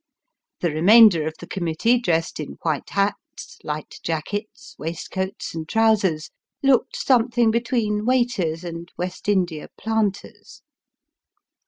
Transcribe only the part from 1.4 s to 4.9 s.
committee, dressed in white hats, light jackets,